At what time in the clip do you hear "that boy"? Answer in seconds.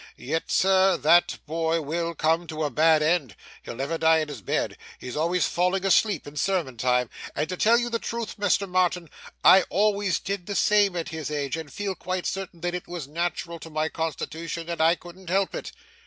0.97-1.79